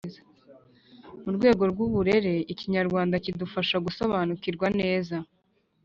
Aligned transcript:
Mu 1.23 1.29
rwego 1.35 1.63
rw’uburere, 1.71 2.33
Ikinyarwanda 2.53 3.15
kidufasha 3.23 3.75
gusobanukirwa 3.85 4.67
neza 4.79 5.15